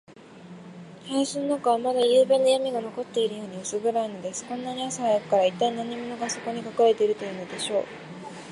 [1.05, 4.43] 林の中は、まだゆうべのやみが残っているように、うす暗いのです。
[4.47, 7.85] こんなに朝早くから、いったい何者が、そこにかくれているというのでしょう。